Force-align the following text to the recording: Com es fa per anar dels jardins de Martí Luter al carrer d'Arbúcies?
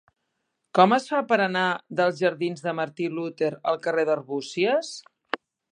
Com 0.77 0.95
es 0.97 1.03
fa 1.11 1.19
per 1.33 1.37
anar 1.43 1.65
dels 1.99 2.17
jardins 2.23 2.65
de 2.69 2.75
Martí 2.81 3.13
Luter 3.19 3.53
al 3.73 3.81
carrer 3.87 4.07
d'Arbúcies? 4.11 4.93